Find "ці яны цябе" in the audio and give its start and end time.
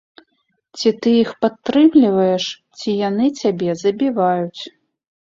2.77-3.69